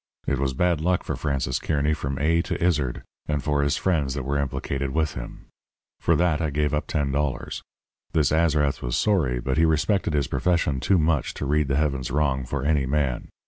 It 0.25 0.39
was 0.39 0.55
bad 0.55 0.81
luck 0.81 1.03
for 1.03 1.15
Francis 1.15 1.59
Kearny 1.59 1.93
from 1.93 2.17
A 2.17 2.41
to 2.41 2.55
Izard 2.59 3.03
and 3.27 3.43
for 3.43 3.61
his 3.61 3.77
friends 3.77 4.15
that 4.15 4.23
were 4.23 4.39
implicated 4.39 4.89
with 4.89 5.13
him. 5.13 5.45
For 5.99 6.15
that 6.15 6.41
I 6.41 6.49
gave 6.49 6.73
up 6.73 6.87
ten 6.87 7.11
dollars. 7.11 7.61
This 8.11 8.31
Azrath 8.31 8.81
was 8.81 8.97
sorry, 8.97 9.39
but 9.39 9.59
he 9.59 9.65
respected 9.65 10.13
his 10.15 10.25
profession 10.25 10.79
too 10.79 10.97
much 10.97 11.35
to 11.35 11.45
read 11.45 11.67
the 11.67 11.75
heavens 11.75 12.09
wrong 12.09 12.45
for 12.45 12.65
any 12.65 12.87
man. 12.87 13.27